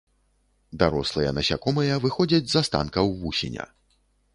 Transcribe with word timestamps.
Дарослыя 0.83 1.35
насякомыя 1.39 2.01
выходзяць 2.09 2.43
з 2.51 2.55
астанкаў 2.67 3.05
вусеня. 3.25 3.73